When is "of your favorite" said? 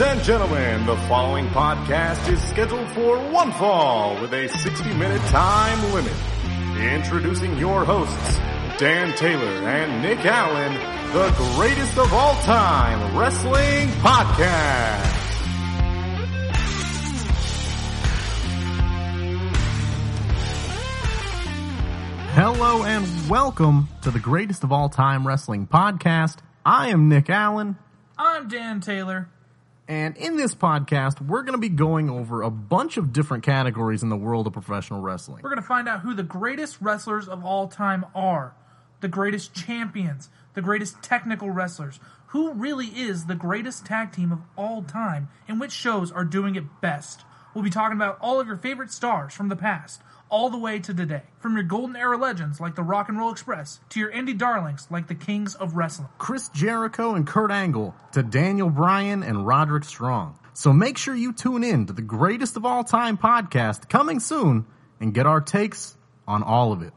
48.40-48.92